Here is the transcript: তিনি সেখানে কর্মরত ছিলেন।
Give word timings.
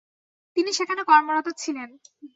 তিনি 0.57 0.71
সেখানে 0.73 1.01
কর্মরত 1.03 1.47
ছিলেন। 1.57 1.89